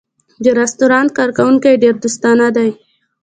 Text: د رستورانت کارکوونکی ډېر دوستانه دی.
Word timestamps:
د 0.43 0.45
رستورانت 0.59 1.09
کارکوونکی 1.17 1.81
ډېر 1.83 1.95
دوستانه 2.03 2.47
دی. 2.55 2.69